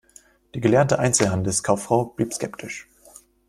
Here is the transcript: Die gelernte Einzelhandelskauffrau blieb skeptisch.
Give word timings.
Die 0.55 0.61
gelernte 0.61 0.97
Einzelhandelskauffrau 0.97 2.05
blieb 2.05 2.33
skeptisch. 2.33 2.87